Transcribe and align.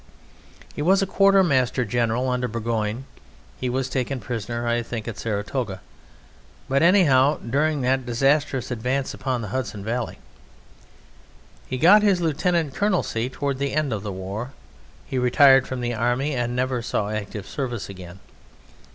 He 0.75 0.81
was 0.81 1.03
quarter 1.03 1.43
master 1.43 1.85
general 1.85 2.27
under 2.27 2.47
Burgoyne, 2.47 3.05
he 3.59 3.69
was 3.69 3.87
taken 3.87 4.19
prisoner 4.19 4.67
I 4.67 4.81
think 4.81 5.07
at 5.07 5.19
Saratoga, 5.19 5.79
but 6.67 6.81
anyhow 6.81 7.37
during 7.37 7.81
that 7.81 8.03
disastrous 8.03 8.71
advance 8.71 9.13
upon 9.13 9.43
the 9.43 9.49
Hudson 9.49 9.83
Valley. 9.85 10.17
He 11.67 11.77
got 11.77 12.01
his 12.01 12.19
lieutenant 12.19 12.73
colonelcy 12.73 13.29
towards 13.29 13.59
the 13.59 13.73
end 13.73 13.93
of 13.93 14.01
the 14.01 14.11
war. 14.11 14.53
He 15.05 15.19
retired 15.19 15.67
from 15.67 15.81
the 15.81 15.93
Army 15.93 16.33
and 16.33 16.55
never 16.55 16.81
saw 16.81 17.09
active 17.11 17.47
service 17.47 17.87
again. 17.87 18.21